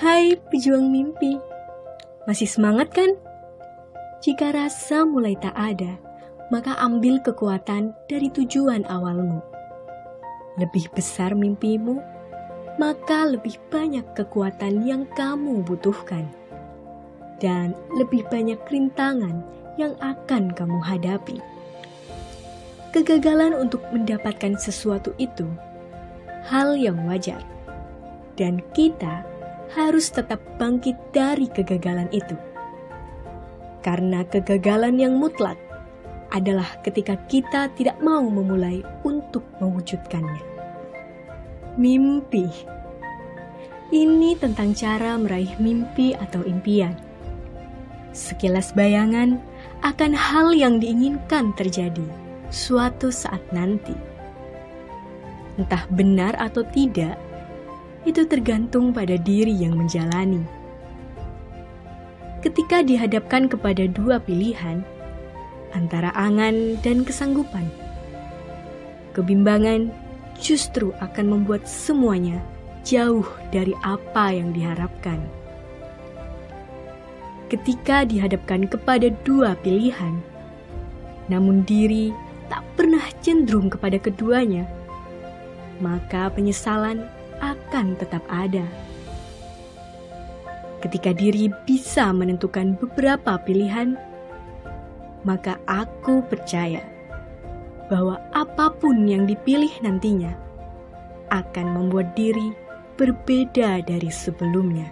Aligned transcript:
Hai 0.00 0.40
pejuang 0.48 0.88
mimpi, 0.88 1.36
masih 2.24 2.48
semangat 2.48 2.96
kan? 2.96 3.12
Jika 4.24 4.48
rasa 4.48 5.04
mulai 5.04 5.36
tak 5.36 5.52
ada, 5.52 6.00
maka 6.48 6.80
ambil 6.80 7.20
kekuatan 7.20 7.92
dari 8.08 8.32
tujuan 8.32 8.88
awalmu. 8.88 9.44
Lebih 10.56 10.88
besar 10.96 11.36
mimpimu, 11.36 12.00
maka 12.80 13.28
lebih 13.28 13.60
banyak 13.68 14.04
kekuatan 14.16 14.80
yang 14.88 15.04
kamu 15.12 15.60
butuhkan. 15.60 16.24
Dan 17.36 17.76
lebih 17.92 18.24
banyak 18.32 18.64
rintangan 18.64 19.44
yang 19.76 19.92
akan 20.00 20.56
kamu 20.56 20.80
hadapi. 20.80 21.36
Kegagalan 22.96 23.52
untuk 23.52 23.84
mendapatkan 23.92 24.56
sesuatu 24.56 25.12
itu 25.20 25.44
hal 26.48 26.80
yang 26.80 26.96
wajar. 27.04 27.44
Dan 28.40 28.64
kita 28.72 29.28
harus 29.72 30.12
tetap 30.12 30.40
bangkit 30.60 30.94
dari 31.12 31.48
kegagalan 31.48 32.08
itu. 32.12 32.36
Karena 33.82 34.22
kegagalan 34.28 35.00
yang 35.00 35.18
mutlak 35.18 35.58
adalah 36.32 36.68
ketika 36.80 37.18
kita 37.28 37.68
tidak 37.76 37.98
mau 38.00 38.24
memulai 38.24 38.80
untuk 39.04 39.44
mewujudkannya. 39.60 40.44
Mimpi 41.76 42.72
ini 43.92 44.32
tentang 44.40 44.72
cara 44.72 45.20
meraih 45.20 45.52
mimpi 45.60 46.16
atau 46.16 46.40
impian. 46.48 46.96
Sekilas 48.16 48.72
bayangan 48.72 49.36
akan 49.84 50.16
hal 50.16 50.56
yang 50.56 50.80
diinginkan 50.80 51.52
terjadi 51.52 52.04
suatu 52.48 53.12
saat 53.12 53.44
nanti. 53.52 53.92
Entah 55.60 55.84
benar 55.92 56.32
atau 56.40 56.64
tidak, 56.72 57.20
itu 58.02 58.26
tergantung 58.26 58.90
pada 58.90 59.14
diri 59.14 59.54
yang 59.54 59.78
menjalani. 59.78 60.42
Ketika 62.42 62.82
dihadapkan 62.82 63.46
kepada 63.46 63.86
dua 63.86 64.18
pilihan, 64.18 64.82
antara 65.70 66.10
angan 66.18 66.74
dan 66.82 67.06
kesanggupan, 67.06 67.70
kebimbangan 69.14 69.94
justru 70.42 70.90
akan 70.98 71.38
membuat 71.38 71.70
semuanya 71.70 72.42
jauh 72.82 73.26
dari 73.54 73.70
apa 73.86 74.34
yang 74.34 74.50
diharapkan. 74.50 75.22
Ketika 77.46 78.02
dihadapkan 78.02 78.66
kepada 78.66 79.12
dua 79.22 79.54
pilihan, 79.62 80.18
namun 81.30 81.62
diri 81.62 82.10
tak 82.50 82.66
pernah 82.74 83.04
cenderung 83.22 83.70
kepada 83.70 84.02
keduanya, 84.02 84.66
maka 85.78 86.26
penyesalan 86.34 87.06
akan 87.42 87.98
tetap 87.98 88.22
ada. 88.30 88.64
Ketika 90.78 91.10
diri 91.14 91.50
bisa 91.66 92.10
menentukan 92.14 92.78
beberapa 92.78 93.38
pilihan, 93.42 93.98
maka 95.26 95.58
aku 95.66 96.22
percaya 96.26 96.82
bahwa 97.86 98.18
apa 98.34 98.72
pun 98.78 99.04
yang 99.06 99.26
dipilih 99.26 99.70
nantinya 99.82 100.32
akan 101.30 101.66
membuat 101.76 102.14
diri 102.18 102.50
berbeda 102.98 103.82
dari 103.86 104.10
sebelumnya. 104.10 104.90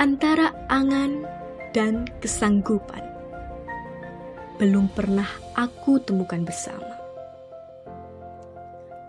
Antara 0.00 0.50
angan 0.72 1.26
dan 1.76 2.08
kesanggupan 2.18 3.04
belum 4.60 4.92
pernah 4.92 5.28
aku 5.56 6.00
temukan 6.04 6.44
bersama. 6.44 6.96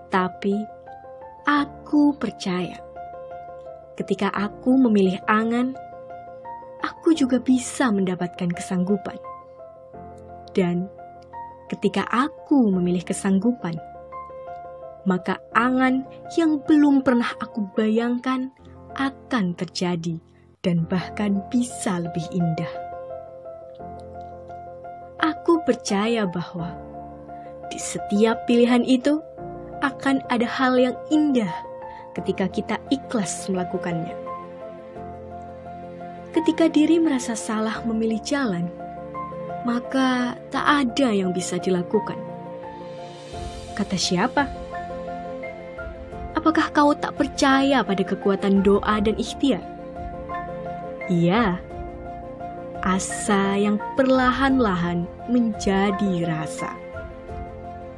Tapi 0.07 0.80
Aku 1.41 2.13
percaya, 2.21 2.77
ketika 3.97 4.29
aku 4.29 4.77
memilih 4.77 5.17
angan, 5.25 5.73
aku 6.85 7.17
juga 7.17 7.41
bisa 7.41 7.89
mendapatkan 7.89 8.45
kesanggupan. 8.53 9.17
Dan 10.53 10.85
ketika 11.65 12.05
aku 12.13 12.69
memilih 12.69 13.01
kesanggupan, 13.01 13.73
maka 15.09 15.41
angan 15.57 16.05
yang 16.37 16.61
belum 16.61 17.01
pernah 17.01 17.33
aku 17.41 17.73
bayangkan 17.73 18.53
akan 18.93 19.57
terjadi 19.57 20.21
dan 20.61 20.85
bahkan 20.85 21.41
bisa 21.49 21.97
lebih 21.97 22.25
indah. 22.29 22.73
Aku 25.17 25.65
percaya 25.65 26.29
bahwa 26.29 26.77
di 27.73 27.81
setiap 27.81 28.45
pilihan 28.45 28.85
itu 28.85 29.23
akan 29.81 30.21
ada 30.29 30.45
hal 30.45 30.77
yang 30.77 30.95
indah 31.09 31.51
ketika 32.13 32.45
kita 32.47 32.75
ikhlas 32.93 33.49
melakukannya. 33.49 34.13
Ketika 36.31 36.71
diri 36.71 37.01
merasa 37.01 37.35
salah 37.35 37.83
memilih 37.83 38.21
jalan, 38.23 38.71
maka 39.67 40.39
tak 40.47 40.63
ada 40.63 41.11
yang 41.11 41.35
bisa 41.35 41.59
dilakukan. 41.59 42.17
Kata 43.75 43.97
siapa? 43.99 44.47
Apakah 46.37 46.71
kau 46.71 46.95
tak 46.95 47.19
percaya 47.19 47.83
pada 47.83 48.01
kekuatan 48.01 48.63
doa 48.63 49.03
dan 49.03 49.13
ikhtiar? 49.19 49.61
Iya, 51.11 51.59
asa 52.81 53.59
yang 53.59 53.75
perlahan-lahan 53.99 55.03
menjadi 55.27 56.23
rasa 56.25 56.71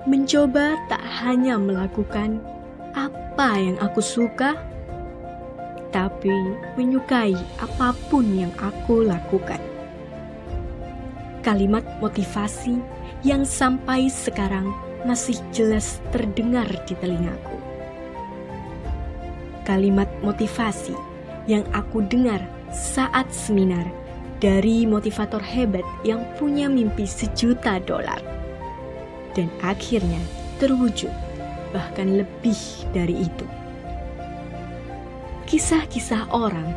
mencoba 0.03 0.75
tak 0.91 0.99
hanya 1.23 1.55
melakukan 1.55 2.43
apa 2.91 3.55
yang 3.55 3.79
aku 3.79 4.03
suka, 4.03 4.59
tapi 5.95 6.33
menyukai 6.75 7.33
apa 7.63 7.95
pun 8.11 8.27
yang 8.35 8.51
aku 8.59 9.07
lakukan. 9.07 9.59
Kalimat 11.39 11.83
motivasi 12.03 12.79
yang 13.23 13.47
sampai 13.47 14.11
sekarang 14.11 14.71
masih 15.07 15.39
jelas 15.55 15.99
terdengar 16.11 16.67
di 16.87 16.95
telingaku. 16.99 17.59
Kalimat 19.63 20.07
motivasi 20.19 20.95
yang 21.47 21.63
aku 21.71 22.03
dengar 22.03 22.39
saat 22.71 23.31
seminar 23.31 23.87
dari 24.43 24.83
motivator 24.83 25.39
hebat 25.39 25.87
yang 26.03 26.23
punya 26.35 26.67
mimpi 26.67 27.07
sejuta 27.07 27.79
dolar 27.79 28.42
dan 29.33 29.49
akhirnya 29.61 30.21
terwujud, 30.57 31.11
bahkan 31.73 32.21
lebih 32.21 32.57
dari 32.93 33.25
itu. 33.25 33.45
Kisah-kisah 35.49 36.31
orang 36.33 36.71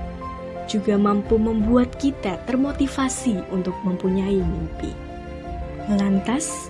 juga 0.67 0.99
mampu 0.99 1.39
membuat 1.39 1.95
kita 1.97 2.43
termotivasi 2.45 3.39
untuk 3.55 3.73
mempunyai 3.87 4.43
mimpi. 4.43 4.91
Lantas, 5.87 6.69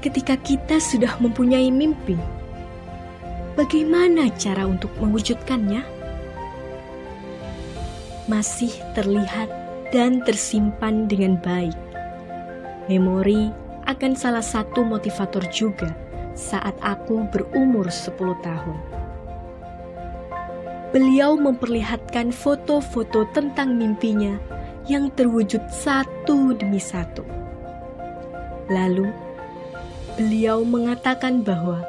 ketika 0.00 0.38
kita 0.38 0.78
sudah 0.78 1.18
mempunyai 1.18 1.68
mimpi, 1.74 2.14
bagaimana 3.58 4.30
cara 4.38 4.64
untuk 4.64 4.94
mewujudkannya? 5.02 5.82
Masih 8.30 8.70
terlihat 8.94 9.50
dan 9.90 10.22
tersimpan 10.22 11.06
dengan 11.06 11.38
baik 11.42 11.74
memori 12.86 13.50
akan 13.86 14.12
salah 14.18 14.42
satu 14.42 14.82
motivator 14.82 15.42
juga 15.50 15.94
saat 16.36 16.76
aku 16.84 17.24
berumur 17.32 17.88
10 17.88 18.12
tahun. 18.44 18.78
Beliau 20.92 21.34
memperlihatkan 21.34 22.30
foto-foto 22.30 23.26
tentang 23.32 23.74
mimpinya 23.74 24.38
yang 24.86 25.10
terwujud 25.12 25.60
satu 25.66 26.54
demi 26.54 26.78
satu. 26.78 27.26
Lalu, 28.70 29.10
beliau 30.14 30.62
mengatakan 30.62 31.42
bahwa 31.42 31.82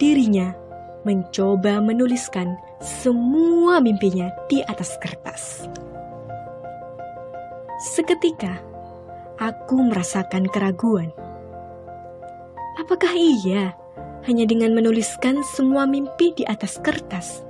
dirinya 0.00 0.56
mencoba 1.04 1.80
menuliskan 1.80 2.56
semua 2.80 3.80
mimpinya 3.80 4.32
di 4.48 4.64
atas 4.64 4.96
kertas. 5.00 5.68
Seketika, 7.80 8.60
aku 9.40 9.80
merasakan 9.80 10.44
keraguan. 10.52 11.08
Apakah 12.76 13.16
iya 13.16 13.72
hanya 14.28 14.44
dengan 14.44 14.76
menuliskan 14.76 15.40
semua 15.56 15.88
mimpi 15.88 16.36
di 16.36 16.44
atas 16.44 16.76
kertas 16.76 17.40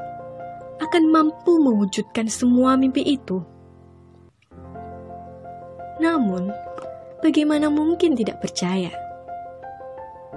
akan 0.78 1.10
mampu 1.10 1.58
mewujudkan 1.58 2.30
semua 2.30 2.78
mimpi 2.78 3.02
itu? 3.02 3.42
Namun, 6.00 6.48
bagaimana 7.20 7.68
mungkin 7.68 8.16
tidak 8.16 8.40
percaya? 8.40 8.88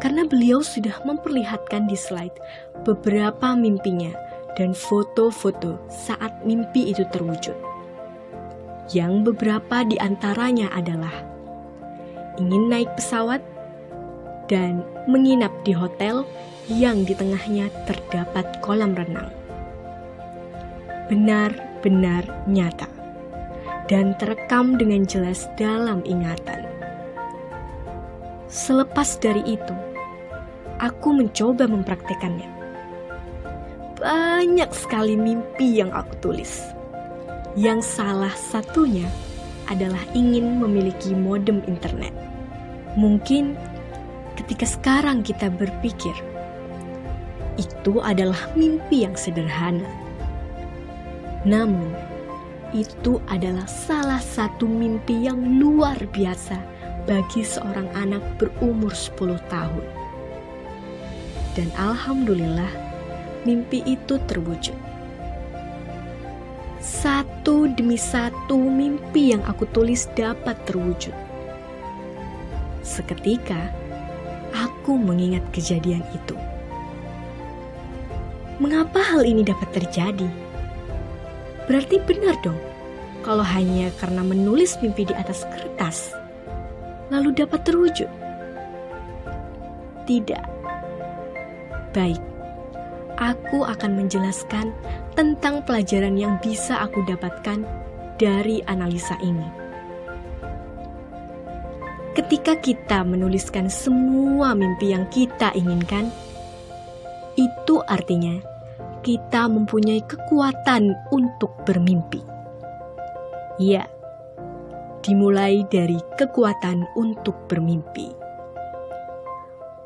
Karena 0.01 0.27
beliau 0.27 0.59
sudah 0.59 0.99
memperlihatkan 1.05 1.87
di 1.87 1.95
slide 1.95 2.35
beberapa 2.83 3.55
mimpinya 3.55 4.11
dan 4.59 4.75
foto-foto 4.75 5.79
saat 5.87 6.43
mimpi 6.43 6.91
itu 6.91 7.07
terwujud. 7.13 7.55
Yang 8.91 9.31
beberapa 9.31 9.87
di 9.87 9.95
antaranya 9.95 10.67
adalah 10.75 11.32
ingin 12.41 12.69
naik 12.69 12.89
pesawat 12.97 13.41
dan 14.49 14.81
menginap 15.05 15.51
di 15.63 15.71
hotel 15.73 16.25
yang 16.71 17.03
di 17.03 17.11
tengahnya 17.13 17.67
terdapat 17.85 18.45
kolam 18.63 18.95
renang. 18.95 19.29
benar-benar 21.03 22.23
nyata 22.47 22.87
dan 23.91 24.15
terekam 24.15 24.79
dengan 24.79 25.03
jelas 25.03 25.51
dalam 25.59 25.99
ingatan. 26.07 26.63
Selepas 28.47 29.19
dari 29.19 29.43
itu, 29.43 29.75
aku 30.79 31.11
mencoba 31.11 31.67
mempraktekannya. 31.67 32.49
Banyak 33.99 34.71
sekali 34.71 35.19
mimpi 35.19 35.83
yang 35.83 35.91
aku 35.91 36.13
tulis. 36.23 36.63
Yang 37.53 37.99
salah 37.99 38.33
satunya 38.33 39.05
adalah 39.71 40.01
ingin 40.17 40.59
memiliki 40.59 41.15
modem 41.15 41.63
internet. 41.69 42.11
Mungkin 42.99 43.55
ketika 44.39 44.65
sekarang 44.67 45.21
kita 45.21 45.49
berpikir, 45.49 46.13
itu 47.55 48.01
adalah 48.01 48.49
mimpi 48.57 49.05
yang 49.05 49.13
sederhana. 49.13 49.85
Namun, 51.45 51.91
itu 52.73 53.21
adalah 53.29 53.69
salah 53.69 54.17
satu 54.17 54.65
mimpi 54.65 55.29
yang 55.29 55.61
luar 55.61 55.95
biasa 56.09 56.57
bagi 57.05 57.45
seorang 57.45 57.85
anak 57.93 58.23
berumur 58.41 58.89
10 58.95 59.37
tahun. 59.51 59.85
Dan 61.53 61.69
alhamdulillah, 61.77 62.71
mimpi 63.45 63.85
itu 63.85 64.17
terwujud. 64.25 64.92
Satu 66.83 67.71
demi 67.71 67.95
satu 67.95 68.59
mimpi 68.59 69.31
yang 69.31 69.39
aku 69.47 69.63
tulis 69.71 70.03
dapat 70.19 70.59
terwujud. 70.67 71.15
Seketika, 72.83 73.71
aku 74.51 74.99
mengingat 74.99 75.47
kejadian 75.55 76.03
itu. 76.11 76.35
Mengapa 78.59 78.99
hal 78.99 79.23
ini 79.23 79.47
dapat 79.47 79.71
terjadi? 79.71 80.27
Berarti 81.71 82.03
benar 82.03 82.35
dong, 82.43 82.59
kalau 83.23 83.47
hanya 83.47 83.87
karena 84.03 84.19
menulis 84.19 84.75
mimpi 84.83 85.07
di 85.07 85.15
atas 85.15 85.47
kertas, 85.55 86.11
lalu 87.07 87.31
dapat 87.31 87.63
terwujud. 87.63 88.11
Tidak. 90.03 90.45
Baik, 91.95 92.19
aku 93.15 93.63
akan 93.63 94.03
menjelaskan 94.03 94.75
tentang 95.13 95.61
pelajaran 95.65 96.17
yang 96.17 96.41
bisa 96.41 96.81
aku 96.81 97.05
dapatkan 97.05 97.61
dari 98.17 98.61
analisa 98.65 99.17
ini. 99.21 99.45
Ketika 102.13 102.57
kita 102.61 103.01
menuliskan 103.01 103.73
semua 103.73 104.53
mimpi 104.53 104.93
yang 104.93 105.09
kita 105.09 105.49
inginkan, 105.57 106.13
itu 107.33 107.81
artinya 107.89 108.37
kita 109.01 109.49
mempunyai 109.49 110.05
kekuatan 110.05 110.93
untuk 111.09 111.57
bermimpi. 111.65 112.21
Ya, 113.57 113.89
dimulai 115.01 115.65
dari 115.73 115.97
kekuatan 116.17 116.85
untuk 116.93 117.49
bermimpi. 117.49 118.13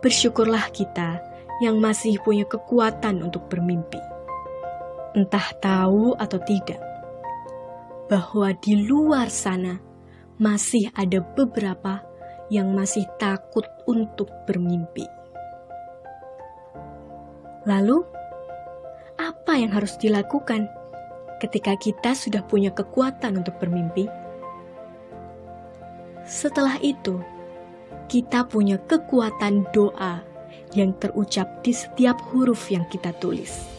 Bersyukurlah 0.04 0.68
kita 0.76 1.24
yang 1.64 1.80
masih 1.80 2.20
punya 2.22 2.44
kekuatan 2.44 3.24
untuk 3.24 3.48
bermimpi. 3.48 4.17
Entah 5.18 5.50
tahu 5.58 6.14
atau 6.14 6.38
tidak, 6.46 6.78
bahwa 8.06 8.54
di 8.54 8.86
luar 8.86 9.34
sana 9.34 9.82
masih 10.38 10.94
ada 10.94 11.26
beberapa 11.34 12.06
yang 12.54 12.78
masih 12.78 13.02
takut 13.18 13.66
untuk 13.90 14.30
bermimpi. 14.46 15.10
Lalu, 17.66 18.06
apa 19.18 19.58
yang 19.58 19.74
harus 19.74 19.98
dilakukan 19.98 20.70
ketika 21.42 21.74
kita 21.82 22.14
sudah 22.14 22.46
punya 22.46 22.70
kekuatan 22.70 23.42
untuk 23.42 23.58
bermimpi? 23.58 24.06
Setelah 26.30 26.78
itu, 26.86 27.18
kita 28.06 28.46
punya 28.46 28.78
kekuatan 28.86 29.66
doa 29.74 30.22
yang 30.78 30.94
terucap 31.02 31.66
di 31.66 31.74
setiap 31.74 32.22
huruf 32.30 32.70
yang 32.70 32.86
kita 32.86 33.18
tulis. 33.18 33.77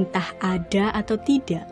Entah 0.00 0.32
ada 0.40 0.92
atau 0.96 1.20
tidak, 1.20 1.68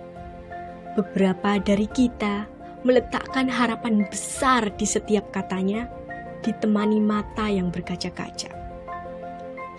beberapa 0.92 1.56
dari 1.56 1.88
kita 1.88 2.44
meletakkan 2.84 3.48
harapan 3.48 4.04
besar 4.08 4.68
di 4.76 4.84
setiap 4.84 5.32
katanya, 5.32 5.88
ditemani 6.40 7.00
mata 7.00 7.48
yang 7.48 7.68
berkaca-kaca 7.68 8.60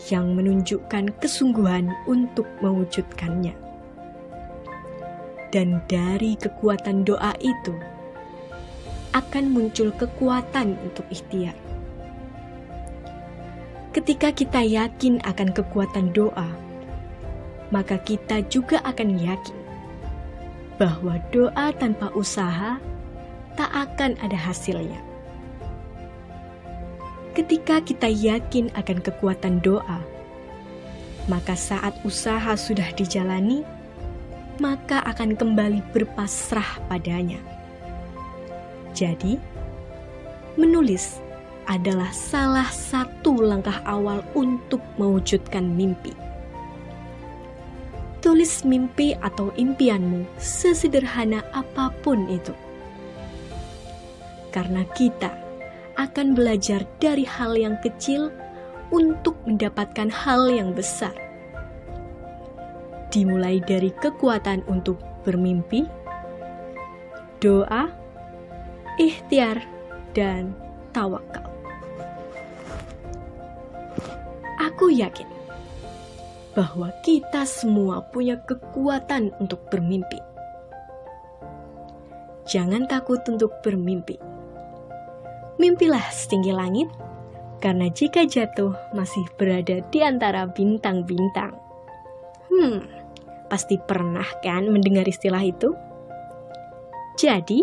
yang 0.09 0.33
menunjukkan 0.33 1.13
kesungguhan 1.21 1.93
untuk 2.09 2.49
mewujudkannya. 2.65 3.53
Dan 5.51 5.83
dari 5.85 6.39
kekuatan 6.39 7.03
doa 7.05 7.35
itu 7.43 7.75
akan 9.11 9.51
muncul 9.51 9.91
kekuatan 9.93 10.79
untuk 10.87 11.03
ikhtiar. 11.11 11.53
Ketika 13.91 14.31
kita 14.31 14.63
yakin 14.63 15.19
akan 15.27 15.51
kekuatan 15.51 16.15
doa, 16.15 16.47
maka 17.71 17.97
kita 18.03 18.43
juga 18.51 18.83
akan 18.83 19.17
yakin 19.17 19.57
bahwa 20.75 21.17
doa 21.31 21.71
tanpa 21.75 22.11
usaha 22.13 22.77
tak 23.55 23.71
akan 23.71 24.19
ada 24.19 24.35
hasilnya. 24.35 24.99
Ketika 27.31 27.79
kita 27.79 28.11
yakin 28.11 28.67
akan 28.75 28.99
kekuatan 28.99 29.63
doa, 29.63 30.03
maka 31.31 31.55
saat 31.55 31.95
usaha 32.03 32.59
sudah 32.59 32.91
dijalani, 32.91 33.63
maka 34.59 34.99
akan 35.07 35.39
kembali 35.39 35.79
berpasrah 35.95 36.83
padanya. 36.91 37.39
Jadi, 38.91 39.39
menulis 40.59 41.23
adalah 41.71 42.11
salah 42.11 42.67
satu 42.67 43.39
langkah 43.39 43.79
awal 43.87 44.19
untuk 44.35 44.83
mewujudkan 44.99 45.63
mimpi. 45.63 46.11
Tulis 48.31 48.63
mimpi 48.63 49.11
atau 49.11 49.51
impianmu 49.59 50.23
sesederhana 50.39 51.43
apa 51.51 51.91
pun 51.99 52.31
itu. 52.31 52.55
Karena 54.55 54.87
kita 54.95 55.35
akan 55.99 56.31
belajar 56.31 56.87
dari 57.03 57.27
hal 57.27 57.59
yang 57.59 57.75
kecil 57.83 58.31
untuk 58.87 59.35
mendapatkan 59.43 60.07
hal 60.07 60.47
yang 60.47 60.71
besar. 60.71 61.11
Dimulai 63.11 63.59
dari 63.67 63.91
kekuatan 63.99 64.63
untuk 64.71 65.03
bermimpi, 65.27 65.83
doa, 67.43 67.91
ikhtiar, 68.95 69.59
dan 70.15 70.55
tawakal. 70.95 71.51
Aku 74.55 74.87
yakin 74.87 75.30
bahwa 76.51 76.91
kita 77.05 77.47
semua 77.47 78.03
punya 78.11 78.39
kekuatan 78.43 79.31
untuk 79.39 79.67
bermimpi. 79.71 80.19
Jangan 82.47 82.89
takut 82.89 83.23
untuk 83.29 83.63
bermimpi 83.63 84.31
Mimpilah 85.61 86.09
setinggi 86.09 86.49
langit, 86.49 86.89
karena 87.61 87.85
jika 87.93 88.25
jatuh 88.25 88.73
masih 88.97 89.21
berada 89.37 89.77
di 89.93 90.01
antara 90.01 90.49
bintang-bintang. 90.49 91.53
Hmm, 92.49 92.81
pasti 93.45 93.77
pernah 93.77 94.25
kan 94.41 94.65
mendengar 94.73 95.05
istilah 95.05 95.45
itu? 95.45 95.77
Jadi, 97.13 97.61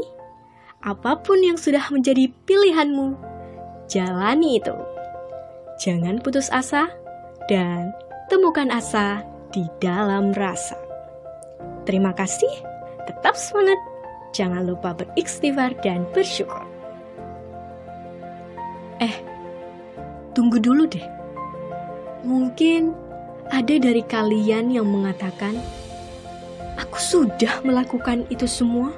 apa 0.79 1.19
pun 1.19 1.43
yang 1.43 1.59
sudah 1.59 1.83
menjadi 1.91 2.31
pilihanmu, 2.47 3.19
jalani 3.91 4.63
itu. 4.63 4.79
Jangan 5.83 6.23
putus 6.23 6.55
asa 6.55 6.95
dan 7.51 7.91
temukan 8.29 8.69
asa 8.69 9.25
di 9.49 9.65
dalam 9.81 10.37
rasa. 10.37 10.77
Terima 11.89 12.13
kasih, 12.13 12.53
tetap 13.09 13.33
semangat, 13.33 13.81
jangan 14.37 14.69
lupa 14.69 14.93
beristighfar 14.93 15.73
dan 15.81 16.05
bersyukur. 16.13 16.61
Eh, 19.01 19.17
tunggu 20.37 20.61
dulu 20.61 20.85
deh. 20.85 21.07
Mungkin 22.29 22.93
ada 23.49 23.75
dari 23.81 24.05
kalian 24.05 24.77
yang 24.77 24.85
mengatakan, 24.85 25.57
"Aku 26.77 27.01
sudah 27.01 27.65
melakukan 27.65 28.29
itu 28.29 28.45
semua." 28.45 28.93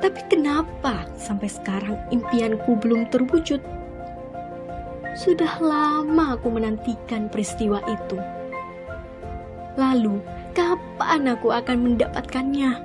Tapi 0.00 0.24
kenapa 0.32 1.04
sampai 1.20 1.52
sekarang 1.52 2.00
impianku 2.08 2.72
belum 2.80 3.12
terwujud? 3.12 3.60
Sudah 5.20 5.60
lama 5.60 6.40
aku 6.40 6.48
menantikan 6.48 7.28
peristiwa 7.28 7.84
itu. 7.84 8.16
Lalu, 9.76 10.16
kapan 10.56 11.36
aku 11.36 11.52
akan 11.52 11.92
mendapatkannya? 11.92 12.80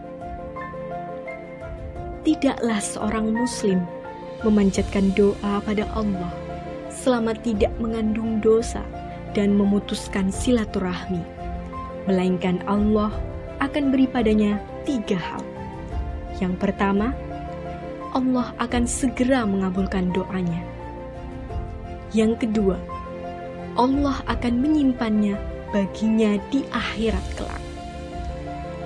Tidaklah 2.28 2.84
seorang 2.84 3.32
Muslim 3.32 3.88
memanjatkan 4.44 5.16
doa 5.16 5.64
pada 5.64 5.88
Allah 5.96 6.28
selama 6.92 7.32
tidak 7.40 7.72
mengandung 7.80 8.44
dosa 8.44 8.84
dan 9.32 9.56
memutuskan 9.56 10.28
silaturahmi, 10.28 11.24
melainkan 12.04 12.60
Allah 12.68 13.16
akan 13.64 13.96
beri 13.96 14.12
padanya 14.12 14.60
tiga 14.84 15.16
hal. 15.16 15.44
Yang 16.44 16.60
pertama, 16.60 17.16
Allah 18.12 18.52
akan 18.60 18.84
segera 18.84 19.48
mengabulkan 19.48 20.12
doanya. 20.12 20.75
Yang 22.16 22.48
kedua, 22.48 22.80
Allah 23.76 24.24
akan 24.32 24.64
menyimpannya 24.64 25.36
baginya 25.76 26.40
di 26.48 26.64
akhirat 26.72 27.26
kelak. 27.36 27.60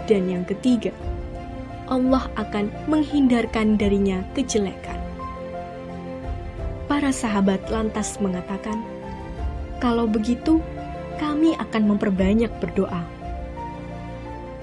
Dan 0.09 0.33
yang 0.33 0.41
ketiga, 0.49 0.89
Allah 1.85 2.25
akan 2.41 2.73
menghindarkan 2.89 3.77
darinya 3.77 4.25
kejelekan. 4.33 4.97
Para 6.89 7.13
sahabat 7.13 7.69
lantas 7.69 8.17
mengatakan, 8.17 8.81
"Kalau 9.77 10.09
begitu, 10.09 10.57
kami 11.21 11.53
akan 11.61 11.93
memperbanyak 11.93 12.49
berdoa." 12.57 13.05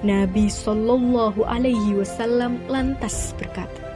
Nabi 0.03 0.51
Shallallahu 0.51 1.39
Alaihi 1.47 2.03
Wasallam 2.03 2.59
lantas 2.67 3.31
berkata, 3.39 3.86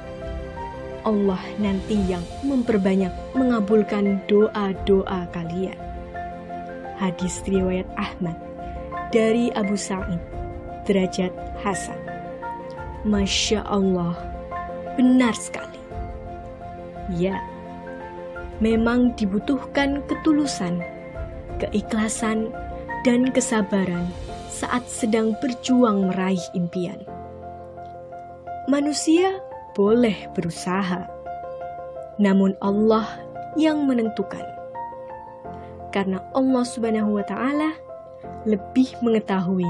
Allah 1.03 1.41
nanti 1.57 1.97
yang 2.05 2.21
memperbanyak 2.45 3.11
mengabulkan 3.33 4.21
doa-doa 4.29 5.27
kalian. 5.33 5.77
Hadis 7.01 7.41
riwayat 7.49 7.89
Ahmad 7.97 8.37
dari 9.09 9.49
Abu 9.57 9.73
Sa'id, 9.73 10.21
derajat 10.85 11.33
Hasan. 11.65 11.97
Masya 13.01 13.65
Allah, 13.65 14.13
benar 14.93 15.33
sekali. 15.33 15.81
Ya, 17.17 17.41
memang 18.61 19.17
dibutuhkan 19.17 20.05
ketulusan, 20.05 20.79
keikhlasan, 21.57 22.53
dan 23.01 23.33
kesabaran 23.33 24.05
saat 24.53 24.85
sedang 24.85 25.33
berjuang 25.41 26.13
meraih 26.13 26.45
impian. 26.53 27.01
Manusia 28.69 29.41
boleh 29.73 30.27
berusaha, 30.35 31.07
namun 32.19 32.55
Allah 32.59 33.07
yang 33.55 33.87
menentukan. 33.87 34.43
Karena 35.91 36.23
Allah 36.31 36.63
Subhanahu 36.63 37.19
wa 37.19 37.25
Ta'ala 37.27 37.75
lebih 38.47 38.95
mengetahui 39.03 39.67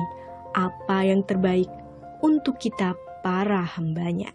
apa 0.54 0.98
yang 1.06 1.26
terbaik 1.26 1.70
untuk 2.22 2.62
kita, 2.62 2.94
para 3.22 3.62
hambanya. 3.78 4.34